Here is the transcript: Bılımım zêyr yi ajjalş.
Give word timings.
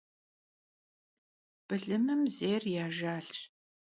Bılımım 1.67 2.21
zêyr 2.35 2.63
yi 2.73 2.77
ajjalş. 2.87 3.39